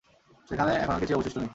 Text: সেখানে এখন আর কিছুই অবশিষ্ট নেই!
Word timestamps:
সেখানে 0.49 0.71
এখন 0.75 0.93
আর 0.93 0.99
কিছুই 0.99 1.17
অবশিষ্ট 1.17 1.37
নেই! 1.37 1.49